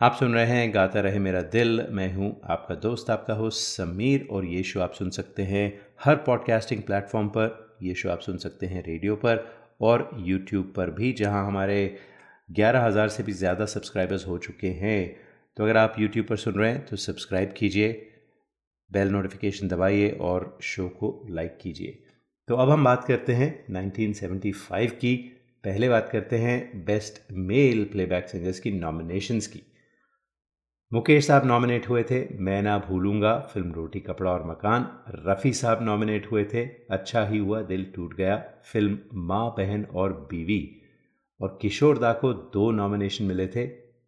आप 0.00 0.16
सुन 0.20 0.34
रहे 0.34 0.46
हैं 0.46 0.74
गाता 0.74 1.00
रहे 1.00 1.18
मेरा 1.26 1.40
दिल 1.52 1.86
मैं 1.98 2.12
हूं 2.14 2.30
आपका 2.52 2.74
दोस्त 2.80 3.10
आपका 3.10 3.34
होस्ट 3.34 3.60
समीर 3.76 4.26
और 4.30 4.44
ये 4.44 4.62
शो 4.70 4.80
आप 4.80 4.92
सुन 4.92 5.10
सकते 5.10 5.42
हैं 5.42 5.62
हर 6.04 6.16
पॉडकास्टिंग 6.26 6.82
प्लेटफॉर्म 6.88 7.28
पर 7.36 7.78
ये 7.82 7.94
शो 8.00 8.10
आप 8.10 8.20
सुन 8.26 8.36
सकते 8.38 8.66
हैं 8.66 8.82
रेडियो 8.86 9.16
पर 9.24 9.44
और 9.81 10.09
यूट्यूब 10.19 10.71
पर 10.75 10.89
भी, 10.91 11.11
जहाँ 11.13 11.45
हमारे 11.47 11.97
ग्यारह 12.49 12.85
हज़ार 12.85 13.09
से 13.09 13.23
भी 13.23 13.31
ज़्यादा 13.33 13.65
सब्सक्राइबर्स 13.67 14.27
हो 14.27 14.37
चुके 14.37 14.67
हैं। 14.77 15.15
तो 15.57 15.63
अगर 15.63 15.77
आप 15.77 15.95
यूट्यूब 15.99 16.25
पर 16.25 16.37
सुन 16.37 16.53
रहे 16.53 16.71
हैं 16.71 16.85
तो 16.85 16.95
सब्सक्राइब 16.97 17.53
कीजिए 17.57 17.91
बेल 18.89 19.09
नोटिफिकेशन 19.09 19.67
दबाइए 19.67 20.09
और 20.21 20.57
शो 20.61 20.87
को 20.89 21.09
लाइक 21.29 21.57
कीजिए। 21.61 21.97
तो 22.47 22.55
अब 22.55 22.69
हम 22.69 22.83
बात 22.83 23.03
करते 23.03 23.33
हैं 23.33 23.49
1975 23.69 24.91
की। 24.95 25.15
पहले 25.63 25.89
बात 25.89 26.09
करते 26.11 26.37
हैं 26.37 26.85
बेस्ट 26.85 27.21
मेल 27.31 27.83
प्लेबैक 27.83 28.29
सिंगर्स 28.29 28.59
की 28.59 28.71
नॉमिनेशंस 28.71 29.47
की। 29.47 29.61
मुकेश 30.93 31.27
साहब 31.27 31.45
नॉमिनेट 31.45 31.89
हुए 31.89 32.03
थे, 32.03 32.37
मैं 32.37 32.61
ना 32.61 32.77
भूलूँगा, 32.77 33.39
फ़िल्म 33.39 33.71
रोटी, 33.71 33.99
कपड़ा 33.99 34.31
और 34.31 34.47
मकान। 34.47 35.03
रफ़ी 35.27 35.53
साहब 35.53 35.79
नॉमिनेट 35.81 36.31
हुए 36.31 36.45
थे 36.53 36.65
अच्छा 36.65 37.25
ही 37.25 37.37
हुआ, 37.37 37.61
दिल 37.61 37.85
टूट 37.95 38.15
गया। 38.15 38.43
फ़िल्म 38.63 38.99
माँ 39.13 39.55
बहन 39.57 39.85
और 39.85 40.13
बीवी। 40.13 40.81
और 41.41 41.59
किशोर 41.61 41.97
दा 41.97 42.13
को 42.13 42.33
दो 42.33 42.71
नॉमिनेशन 42.71 43.25
मिले 43.25 43.47
थे। 43.47 43.65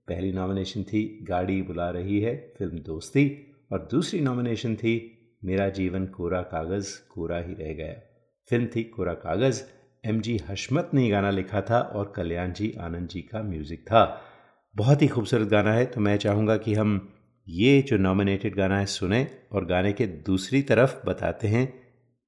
पहली 0.08 0.32
नॉमिनेशन 0.32 0.84
थी, 0.84 1.19
गाड़ी 1.24 1.62
बुला 1.62 1.89
रही 1.89 2.19
है, 2.19 2.54
फ़िल्म 2.58 2.78
दोस्ती। 2.78 3.56
और 3.72 3.88
दूसरी 3.91 4.19
नॉमिनेशन 4.19 4.76
थी, 4.76 5.17
मेरा 5.46 5.69
जीवन 5.69 6.06
कोरा 6.06 6.41
कागज़, 6.41 7.10
कोरा 7.10 7.38
ही 7.38 7.54
रह 7.54 7.74
गया। 7.74 7.93
फ़िल्म 8.50 8.67
थी 8.76 8.84
कोरा 8.84 9.13
कागज़। 9.13 9.63
एम 10.06 10.22
जी 10.22 10.41
हशमत 10.50 10.91
ने 10.93 11.10
गाना 11.10 11.30
लिखा 11.30 11.62
था 11.62 11.80
और 11.80 12.13
कल्याण 12.15 12.54
जी 12.54 12.76
आनंद 12.82 13.08
जी 13.08 13.22
का 13.22 13.43
म्यूज़िक 13.43 13.82
था। 13.82 14.30
बहुत 14.76 15.02
ही 15.02 15.08
खूबसूरत 15.08 15.48
गाना 15.48 15.74
है 15.74 15.86
तो 15.86 16.02
मैं 16.02 16.18
चाहूँगा 16.18 16.58
कि 16.58 16.74
हम 16.74 17.10
ये 17.48 17.82
जो 17.82 17.98
नॉमिनेटेड 17.98 18.56
गाना 18.56 18.78
है 18.80 18.86
सुने 18.86 19.28
और 19.52 19.66
गाने 19.66 19.92
के 19.94 20.08
दूसरी 20.08 20.62
तरफ़ 20.62 20.96
बताते 21.06 21.48
हैं, 21.48 21.66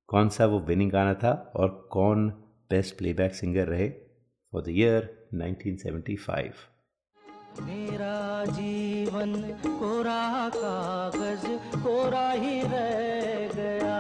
कौन 0.08 0.30
सा 0.30 0.46
वो 0.46 0.60
विनिंग 0.60 0.92
गाना 0.92 1.14
था 1.14 1.32
और 1.56 1.90
कौन 1.92 2.30
बेस्ट 2.70 2.98
प्लेबैक 2.98 3.36
सिंगर 3.36 3.68
रहे 3.68 3.90
फॉर 4.54 4.62
द 4.62 4.66
ईयर 4.70 5.10
1975 5.36 6.64
मेरा 7.62 8.46
जीवन 8.46 9.34
कोरा 9.66 10.50
कागज़, 10.50 11.46
कोरा 11.76 12.30
ही 12.32 12.62
रह 12.62 13.50
गया। 13.56 14.00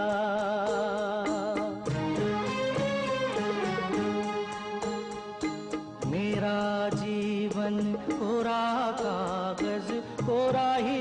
रह 10.51 10.94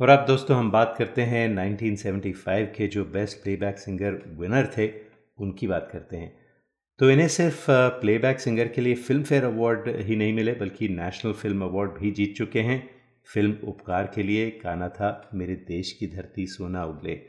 और 0.00 0.08
अब 0.08 0.26
दोस्तों 0.26 0.56
हम 0.56 0.70
बात 0.70 0.94
करते 0.98 1.22
हैं 1.22 1.48
1975 1.48 2.64
के 2.64 2.86
जो 2.86 3.04
बेस्ट 3.04 3.42
प्लेबैक 3.42 3.78
सिंगर 3.78 4.12
विनर 4.12 4.66
थे, 4.78 4.92
उनकी 5.38 5.66
बात 5.66 5.88
करते 5.92 6.16
हैं। 6.16 6.36
तो 6.98 7.10
इन्हें 7.10 7.28
सिर्फ़ 7.28 7.66
प्लेबैक 7.70 8.40
सिंगर 8.40 8.68
के 8.68 8.80
लिए 8.80 8.94
फ़िल्म 8.94 9.22
फेयर 9.22 9.44
अवार्ड 9.44 9.88
ही 9.88 10.16
नहीं 10.16 10.32
मिले, 10.32 10.52
बल्कि 10.52 10.88
नेशनल 10.88 11.32
फ़िल्म 11.32 11.62
अवार्ड 11.62 11.90
भी 11.90 12.10
जीत 12.10 12.36
चुके 12.36 12.60
हैं। 12.60 12.90
फ़िल्म 13.34 13.56
उपकार 13.64 14.12
के 14.14 14.22
लिए 14.22 14.60
गाना 14.64 14.88
था, 14.88 15.30
मेरे 15.34 15.54
देश 15.54 15.92
की 15.92 16.06
धरती 16.06 16.46
सोना 16.46 16.84
उगले। 16.84 17.20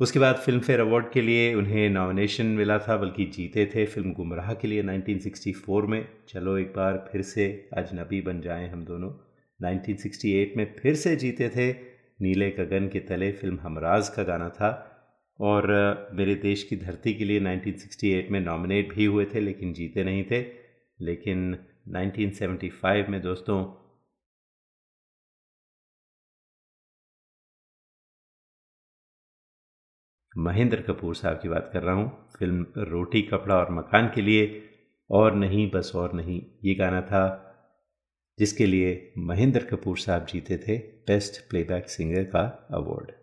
उसके 0.00 0.18
बाद 0.18 0.36
फ़िल्म 0.36 0.60
फेयर 0.60 0.80
अवार्ड 0.80 1.10
के 1.10 1.20
लिए 1.20 1.54
उन्हें 1.54 1.90
नॉमिनेशन 1.90 2.46
मिला 2.46 2.78
था, 2.78 2.96
बल्कि 2.96 3.24
जीते 3.24 3.66
थे 3.66 3.86
फ़िल्म 3.86 4.12
गुमराह 4.12 4.54
के 4.54 4.68
लिए 4.68 4.82
1964 4.82 5.86
में। 5.86 6.08
चलो 6.28 6.58
एक 6.58 6.72
बार 6.76 7.08
फिर 7.12 7.22
से 7.22 7.68
अजनबी 7.72 8.20
बन 8.20 8.40
जाएँ 8.40 8.68
हम 8.68 8.84
दोनों। 8.84 9.31
1968 9.62 10.56
में 10.56 10.74
फिर 10.78 10.94
से 10.94 11.16
जीते 11.16 11.48
थे। 11.48 11.72
नीले 12.22 12.50
गगन 12.50 12.88
के 12.88 13.00
तले 13.00 13.32
फ़िल्म 13.32 13.58
हमराज 13.60 14.08
का 14.08 14.22
गाना 14.22 14.48
था 14.48 14.70
और 15.40 15.66
मेरे 16.14 16.34
देश 16.34 16.62
की 16.62 16.76
धरती 16.76 17.14
के 17.14 17.24
लिए 17.24 17.40
1968 17.40 18.30
में 18.30 18.40
नॉमिनेट 18.40 18.94
भी 18.94 19.04
हुए 19.04 19.24
थे, 19.24 19.40
लेकिन 19.40 19.72
जीते 19.72 20.04
नहीं 20.04 20.24
थे। 20.24 20.40
लेकिन 21.00 21.58
1975 21.88 23.08
में 23.08 23.20
दोस्तों 23.22 23.82
महेंद्र 30.38 30.80
कपूर 30.82 31.14
साहब 31.14 31.40
की 31.42 31.48
बात 31.48 31.70
कर 31.72 31.82
रहा 31.82 31.94
हूँ। 31.94 32.28
फ़िल्म 32.38 32.66
रोटी 32.78 33.22
कपड़ा 33.22 33.56
और 33.56 33.72
मकान 33.72 34.10
के 34.14 34.20
लिए 34.20 34.68
और 35.10 35.34
नहीं, 35.34 35.70
बस 35.70 35.92
और 35.94 36.12
नहीं, 36.12 36.42
ये 36.64 36.74
गाना 36.74 37.00
था 37.02 37.48
जिसके 38.38 38.66
लिए 38.66 39.12
महेंद्र 39.18 39.64
कपूर 39.64 39.98
साहब 39.98 40.26
जीते 40.26 40.58
थे 40.58 40.76
बेस्ट 41.06 41.40
प्लेबैक 41.50 41.90
सिंगर 41.90 42.24
का 42.24 42.68
अवार्ड 42.70 43.21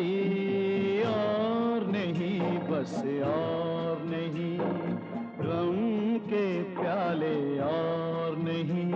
साकी 0.00 1.02
और 1.02 1.86
नहीं, 1.92 2.58
बस 2.58 2.94
और 3.26 4.02
नहीं। 4.04 4.58
रंग 5.40 6.20
के 6.20 6.62
प्याले, 6.62 7.58
और 7.60 8.36
नहीं 8.38 8.92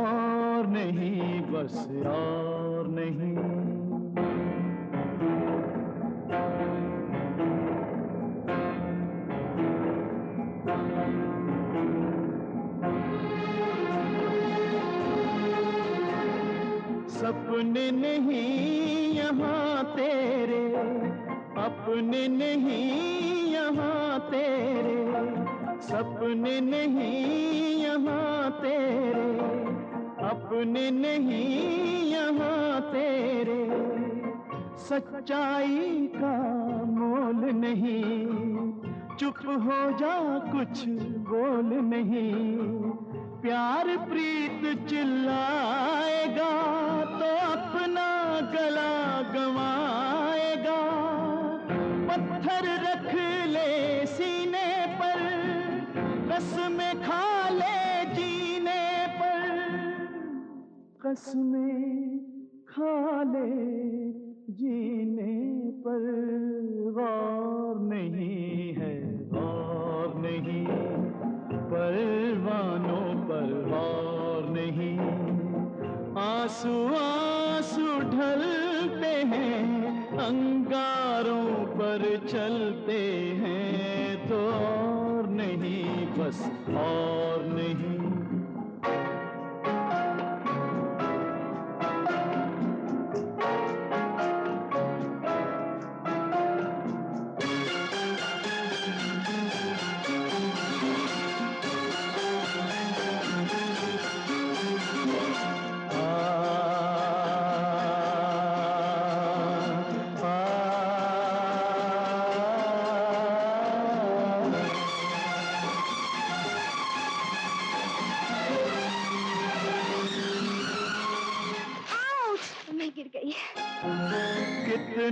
और 0.00 0.66
नहीं, 0.66 1.40
बस 1.40 1.78
और 2.06 2.88
नहीं। 2.88 3.59
सपने 17.30 17.90
नहीं 17.90 19.14
यहाँ 19.14 19.84
तेरे, 19.94 20.62
अपने 21.62 22.26
नहीं 22.28 23.52
यहाँ 23.52 24.18
तेरे, 24.30 24.96
सपने 25.80 26.58
नहीं 26.60 27.76
यहाँ 27.82 28.50
तेरे, 28.52 29.28
अपने 30.30 30.90
नहीं 30.90 32.10
यहाँ 32.10 32.80
तेरे, 32.90 33.60
सच्चाई 34.88 36.10
का 36.16 36.36
मोल 36.90 37.50
नहीं, 37.60 38.02
चुप 39.16 39.46
हो 39.46 39.80
जा 40.00 40.18
कुछ 40.50 40.84
बोल 41.30 41.72
नहीं। 41.94 43.09
प्यार 43.42 43.86
प्रीत 44.08 44.62
चिल्लाएगा 44.88 46.50
तो 47.20 47.28
अपना 47.46 48.08
गला 48.50 49.22
गवाएगा। 49.32 50.80
पत्थर 52.08 52.68
रख 52.84 53.14
ले 53.48 54.06
सीने 54.06 54.70
पर, 55.00 55.22
कसमें 56.30 57.02
खा 57.02 57.48
ले 57.50 58.04
जीने 58.14 58.84
पर। 59.16 59.48
कसमें 61.06 62.18
खा 62.68 63.22
ले 63.22 63.48
जीने 64.52 65.34
पर। 65.80 66.04
गौर 66.92 67.80
नहीं 67.80 68.74
है, 68.74 68.94
गौर 69.28 70.14
नहीं। 70.18 71.09
परवानों 71.80 73.28
पर 73.28 73.74
और 73.74 74.48
नहीं। 74.48 74.98
आँसू 76.22 76.94
आँसू 76.94 77.86
ढलते 78.00 79.06
हैं, 79.06 80.06
अंगारों 80.18 81.66
पर 81.66 82.26
चलते 82.28 83.00
हैं। 83.40 84.28
तो 84.28 84.52
और 84.52 85.28
नहीं, 85.28 86.06
बस 86.06 86.52
और 86.68 87.44
नहीं। 87.46 87.99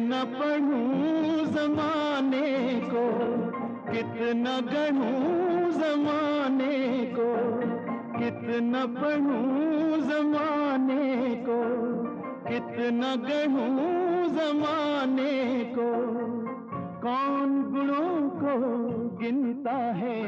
कितना 0.09 0.24
पढ़ूं 0.24 1.44
जमाने 1.46 2.80
को, 2.80 3.02
कितना 3.92 4.61
गढ़ूं 4.61 5.70
जमाने 5.72 6.76
को, 7.18 7.26
कितना 8.18 8.84
पढ़ूं 8.86 10.00
जमाने 10.00 11.34
को, 11.48 11.59
कितना 12.48 13.14
गढ़ूं 13.16 14.28
जमाने 14.32 15.64
को, 15.78 15.90
कौन 17.02 17.62
गुणों 17.72 18.30
को 18.40 18.56
गिनता 19.18 19.76
है, 19.94 20.24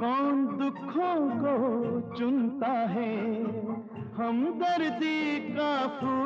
कौन 0.00 0.46
दुखों 0.58 1.16
को 1.40 1.56
चुनता 2.16 2.72
है 2.88 3.16
हम 4.16 4.44
दर्दी 4.58 5.38
का 5.48 5.72
फूर 5.86 6.25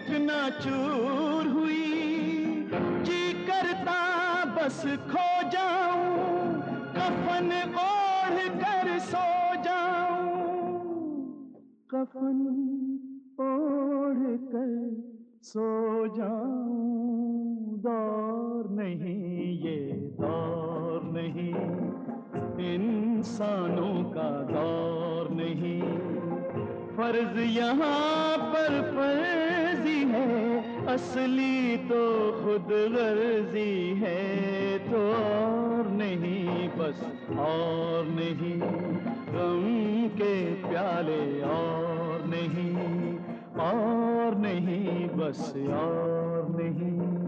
चकना 0.00 0.48
चूर 0.50 1.46
हुई। 1.46 1.84
जी 3.04 3.32
करता 3.46 3.98
बस 4.54 4.80
खो 5.10 5.26
जाऊँ, 5.50 6.60
कफन 6.96 7.50
ओढ़ 7.80 8.38
कर 8.54 8.98
सो 8.98 9.24
जाऊँ। 9.62 10.38
कफन 11.90 12.40
ओढ़ 13.40 14.24
कर 14.46 14.72
सो 15.42 15.68
जाऊँ। 16.16 17.78
दौर 17.80 18.70
नहीं, 18.70 19.52
ये 19.60 19.78
दौर 20.20 21.04
नहीं। 21.12 21.54
इंसानों 22.74 23.94
का 24.10 24.30
दौर 24.50 25.30
नहीं। 25.30 26.19
फ़र्ज़ 27.00 27.38
यहाँ 27.40 28.38
पर 28.38 28.82
फर्जी 28.82 30.04
है। 30.04 30.86
असली 30.86 31.76
तो 31.76 32.32
खुद 32.32 32.68
गर्जी 32.70 34.00
है। 34.04 34.78
तो 34.78 35.12
और 35.12 35.88
नहीं, 35.88 36.68
बस 36.68 37.04
और 37.38 38.04
नहीं। 38.06 38.60
गम 39.34 40.08
के 40.08 40.54
प्याले 40.54 41.42
और 41.42 42.22
नहीं 42.26 43.18
और 43.60 44.34
नहीं, 44.34 45.08
बस 45.08 45.52
और 45.56 46.46
नहीं। 46.60 47.19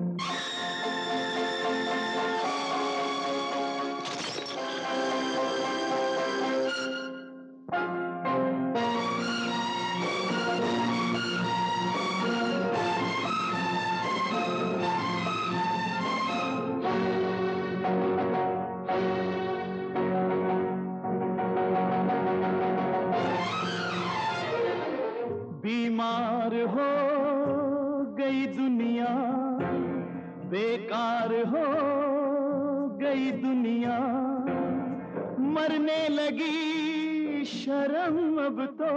अब 38.53 38.67
तो 38.67 38.89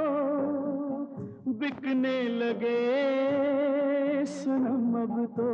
बिकने 1.53 2.24
लगे 2.24 2.80
सनम 4.26 4.97
अब 5.01 5.16
तो। 5.39 5.51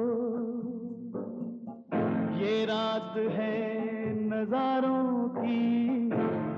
ये 2.39 2.65
रात 2.65 3.13
है 3.17 3.59
नजारों 4.23 5.29
की, 5.29 6.09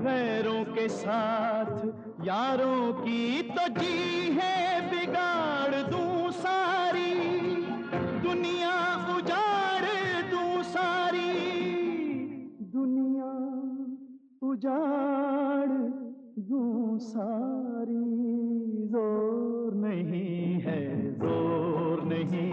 गैरों 0.04 0.64
के 0.64 0.88
साथ, 0.88 1.86
यारों 2.24 2.92
की। 2.92 3.42
तो 3.42 3.68
जी 3.68 4.32
है 4.32 4.80
बिगाड़ 4.90 5.82
दूँ 5.90 6.30
सारी, 6.30 7.14
दुनिया 8.22 8.74
उजाड़ 9.16 9.84
दूँ 10.30 10.62
सारी। 10.62 11.32
दुनिया 12.72 13.32
उजाड़ 14.48 15.43
सारी 16.98 18.02
ज़ोर 18.88 19.74
नहीं 19.74 20.60
है, 20.60 20.80
ज़ोर 21.12 22.02
नहीं। 22.04 22.52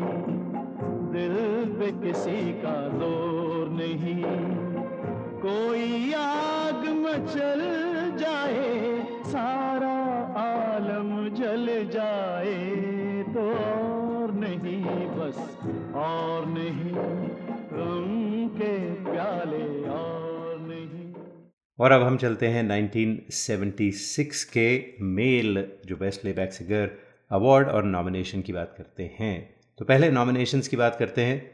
दिल 1.12 1.36
पे 1.80 1.92
किसी 2.02 2.42
का 2.62 2.76
ज़ोर 2.90 3.70
नहीं। 3.70 4.24
कोई 5.42 6.14
आग 6.14 6.86
मचल 6.98 7.62
जाए, 8.18 9.02
सारा 9.26 9.96
आलम 10.42 11.10
जल 11.36 11.66
जाए 11.92 12.56
तो 13.34 13.48
और 13.52 14.34
नहीं, 14.34 14.84
बस 15.18 15.58
और 15.96 16.46
नहीं। 16.48 17.51
और 21.82 21.92
अब 21.92 22.04
हम 22.04 22.18
चलते 22.18 22.48
हैं 22.48 22.64
1976 22.64 24.44
के 24.44 24.94
मेल, 25.02 25.72
जो 25.86 25.98
बेस्ट 25.98 26.22
प्लेबैक 26.22 26.54
सिंगर 26.54 26.92
अवार्ड 27.32 27.68
और 27.68 27.84
नॉमिनेशन 27.84 28.42
की 28.42 28.54
बात 28.54 28.76
करते 28.78 29.16
हैं। 29.20 29.56
तो 29.78 29.86
पहले 29.86 30.12
नॉमिनेशंस 30.12 30.68
की 30.68 30.78
बात 30.78 30.96
करते 30.96 31.22
हैं। 31.22 31.52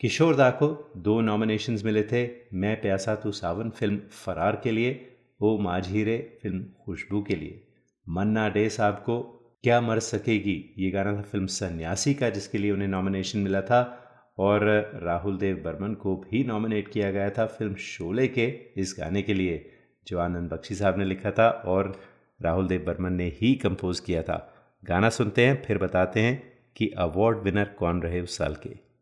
किशोर 0.00 0.36
दा 0.36 0.50
को 0.50 0.92
दो 0.96 1.20
नॉमिनेशंस 1.20 1.84
मिले 1.84 2.02
थे, 2.02 2.28
मैं 2.54 2.80
प्यासा 2.80 3.14
तू 3.14 3.32
सावन 3.32 3.70
फ़िल्म 3.70 3.96
फरार 3.96 4.60
के 4.64 4.70
लिए, 4.70 5.16
ओ 5.40 5.58
माझीरे 5.58 6.38
फ़िल्म 6.42 6.66
खुशबू 6.84 7.22
के 7.22 7.36
लिए। 7.36 7.66
मन्ना 8.08 8.48
डे 8.48 8.68
साहब 8.68 8.94
को 8.94 9.22
क्या 9.62 9.80
मर 9.80 9.98
सकेगी, 9.98 10.74
ये 10.78 10.90
गाना 10.90 11.16
था 11.16 11.22
फ़िल्म 11.22 11.46
सन्यासी 11.46 12.14
का, 12.14 12.30
जिसके 12.30 12.58
लिए 12.58 12.70
उन्हें 12.70 12.88
नॉमिनेशन 12.88 13.38
मिला 13.38 13.62
था। 13.62 14.03
और 14.38 14.64
राहुल 15.02 15.38
देव 15.38 15.56
बर्मन 15.56 15.94
को 15.94 16.16
भी 16.16 16.44
नॉमिनेट 16.44 16.88
किया 16.88 17.10
गया 17.10 17.30
था 17.30 17.46
फ़िल्म 17.46 17.74
शोले 17.74 18.28
के 18.28 18.46
इस 18.76 18.96
गाने 19.00 19.22
के 19.22 19.34
लिए, 19.34 19.70
जो 20.06 20.18
आनंद 20.18 20.52
बख्शी 20.52 20.74
साहब 20.74 20.98
ने 20.98 21.04
लिखा 21.04 21.30
था 21.30 21.48
और 21.48 22.00
राहुल 22.42 22.68
देव 22.68 22.84
बर्मन 22.86 23.12
ने 23.12 23.28
ही 23.40 23.54
कंपोज 23.54 24.00
किया 24.00 24.22
था। 24.22 24.54
गाना 24.84 25.08
सुनते 25.08 25.46
हैं, 25.46 25.62
फिर 25.62 25.78
बताते 25.78 26.20
हैं 26.20 26.52
कि 26.76 26.88
अवार्ड 26.88 27.38
विनर 27.38 27.64
कौन 27.64 28.02
रहे 28.02 28.20
उस 28.20 28.36
साल 28.36 28.54
के। 28.54 28.93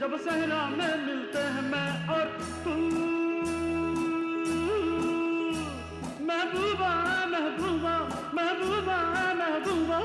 जब 0.00 0.16
सहरा 0.16 0.66
में 0.66 1.06
मिलते 1.06 1.38
हैं 1.38 1.62
मैं 1.62 2.08
और 2.08 2.28
तू। 2.64 2.70
महबूबा 6.24 6.92
महबूबा 7.32 7.92
महबूबा 8.34 8.96
महबूबा। 9.40 9.98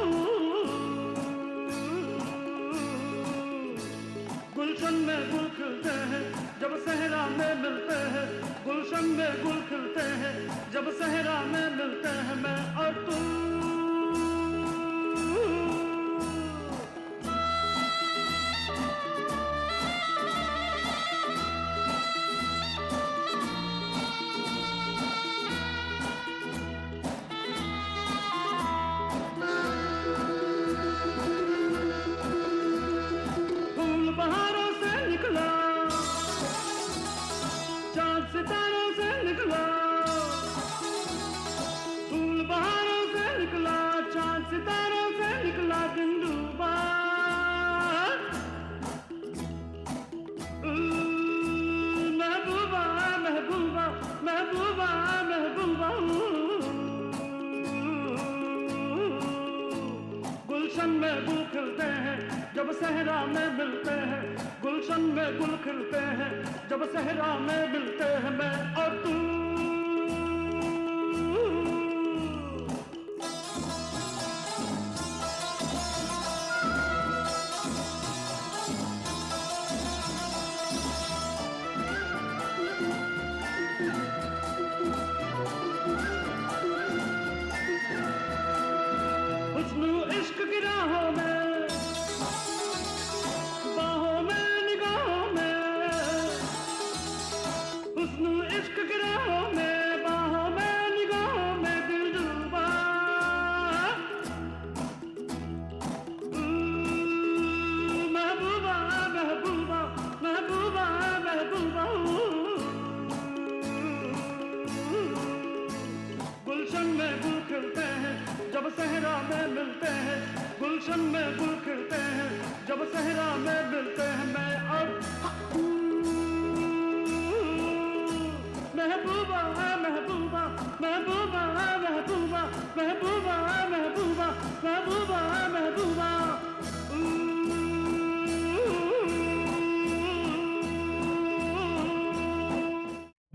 गुलशन 4.56 4.94
में 4.94 5.32
गुल 5.32 5.48
खिलते 5.58 5.96
हैं 6.12 6.24
जब 6.62 6.78
सहरा 6.86 7.26
में 7.38 7.56
मिलते 7.64 7.96
हैं। 8.16 8.28
गुलशन 8.66 9.06
में 9.06 9.44
गुल 9.44 9.62
खिलते 9.62 10.02
हैं 10.02 10.36
जब 10.72 10.92
सहरा 10.92 11.42
में 11.42 11.76
मिलते 11.78 12.10
हैं 12.10 12.36
मैं 12.36 12.75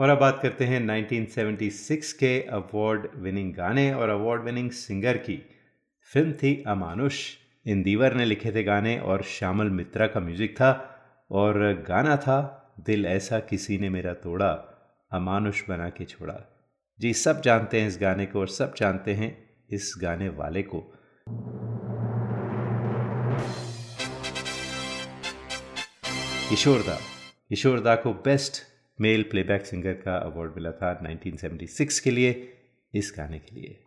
और 0.01 0.09
अब 0.09 0.19
बात 0.19 0.39
करते 0.43 0.65
हैं 0.65 0.81
1976 0.81 2.13
के 2.13 2.43
अवार्ड 2.43 3.07
विनिंग 3.17 3.55
गाने 3.55 3.93
और 3.95 4.09
अवार्ड 4.09 4.43
विनिंग 4.43 4.71
सिंगर 4.71 5.17
की। 5.17 5.37
फ़िल्म 6.13 6.33
थी 6.33 6.65
अमानुष, 6.67 7.37
इंदिवर 7.67 8.15
ने 8.15 8.25
लिखे 8.25 8.53
थे 8.53 8.63
गाने 8.63 8.99
और 8.99 9.23
श्यामल 9.23 9.71
मित्रा 9.71 10.07
का 10.07 10.21
म्यूज़िक 10.21 10.55
था 10.55 10.71
और 11.31 11.85
गाना 11.89 12.17
था 12.17 12.39
दिल 12.87 13.07
ऐसा 13.07 13.39
किसी 13.41 13.79
ने 13.79 13.89
मेरा 13.89 14.13
तोड़ा, 14.15 14.51
अमानुष 15.13 15.63
बना 15.69 15.89
के 15.89 16.05
छोड़ा। 16.05 16.39
जी, 17.01 17.13
सब 17.15 17.43
जानते 17.43 17.81
हैं 17.81 17.89
इस 17.89 17.99
गाने 18.01 18.27
को 18.27 18.41
और 18.41 18.49
सब 18.49 18.75
जानते 18.75 19.15
हैं 19.15 19.51
इस 19.71 19.95
गाने 20.03 20.29
वाले 20.29 20.63
को। 20.63 20.81
किशोरदा 26.49 26.99
किशोरदा 27.49 27.95
को 27.95 28.13
बेस्ट 28.13 28.70
मेल 29.01 29.23
प्लेबैक 29.23 29.67
सिंगर 29.67 29.93
का 29.93 30.17
अवार्ड 30.17 30.51
मिला 30.51 30.71
था 30.71 31.03
1976 31.03 31.99
के 31.99 32.11
लिए 32.11 32.53
इस 32.95 33.15
गाने 33.17 33.39
के 33.39 33.61
लिए। 33.61 33.79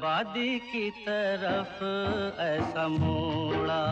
बर्बादी 0.00 0.58
की 0.58 0.90
तरफ़ 0.90 1.84
ऐसा 2.40 2.88
मोड़ा। 2.88 3.86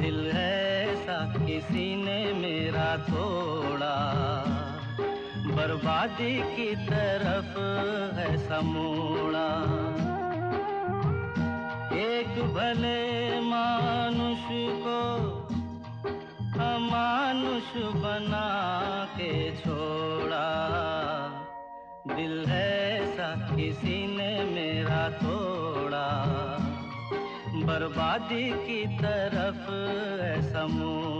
दिल 0.00 0.26
ऐसा 0.36 1.44
किसी 1.46 1.96
ने 1.96 2.32
मेरा 2.32 2.96
तोड़ा। 2.96 3.96
बर्बादी 5.46 6.40
की 6.40 6.76
तरफ़ 6.76 7.58
ऐसा 8.20 8.60
मोड़ा। 8.60 9.48
एक 11.92 12.42
भले 12.54 13.40
मानुष 13.40 14.44
को 14.86 15.02
अमानुष 16.64 17.94
बना 17.94 18.48
के 19.04 19.56
छोड़ा। 19.56 20.48
दिल 22.06 22.44
ऐसा 22.50 23.56
किसी 23.56 24.05
बर्बादी 28.16 28.50
की 28.64 28.80
तरफ़ 28.96 29.64
ऐसा 30.24 30.66
मोड़ा 30.66 31.15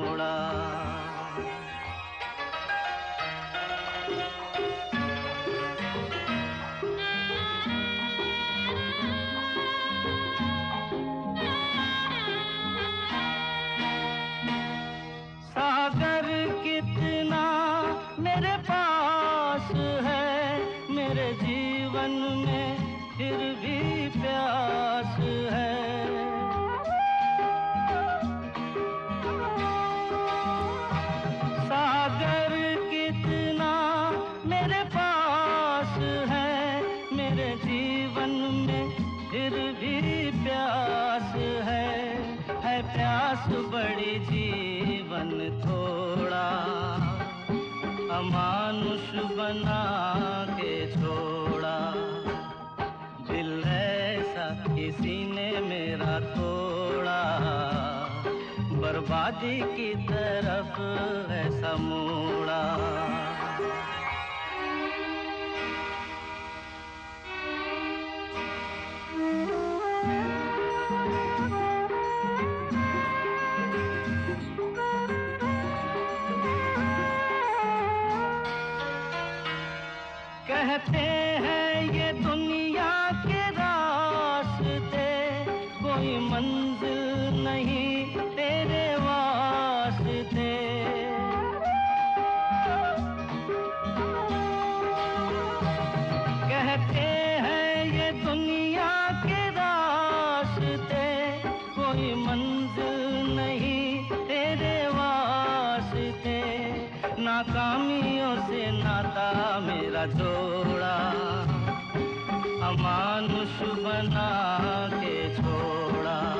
के 114.89 115.37
छोड़ा। 115.37 116.35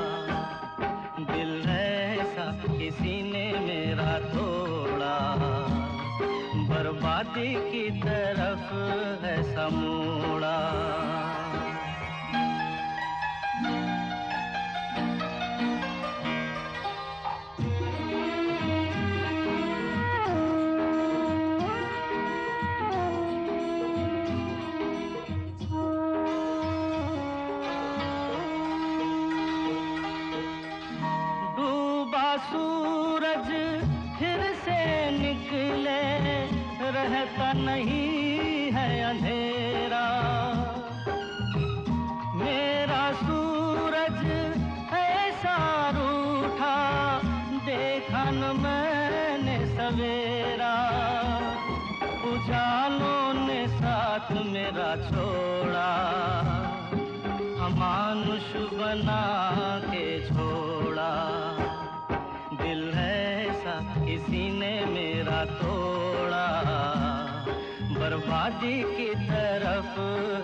दिल 1.19 1.69
ऐसा 1.69 2.51
किसी 2.77 3.21
ने 3.31 3.59
मेरा 3.59 4.19
तोड़ा। 4.19 5.35
बर्बादी 6.69 7.53
की 7.53 7.89
तरफ़ 7.99 8.73
है 9.25 9.55
समूड़ा। 9.55 11.06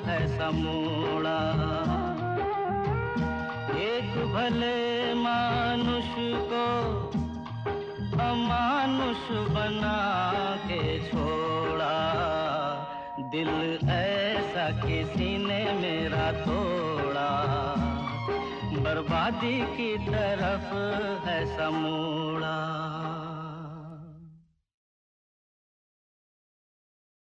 है 0.05 0.39
समूड़ा। 0.39 1.39
एक 3.77 4.33
भले 4.33 5.13
मानुष 5.13 6.09
को 6.53 6.93
अमानुष 8.19 9.49
बना 9.49 9.99
के 10.67 10.99
छोड़ा। 11.09 11.93
दिल 13.19 13.79
ऐसा 13.89 14.87
किसी 14.87 15.37
ने 15.37 15.73
मेरा 15.73 16.31
तोड़ा। 16.31 17.33
बर्बादी 18.83 19.59
की 19.61 19.97
तरफ़ 19.97 20.75
है 21.27 21.57
समूड़ा। 21.57 22.83